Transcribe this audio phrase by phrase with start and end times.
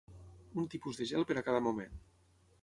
[0.61, 2.03] Un tipus de gel per a cada moment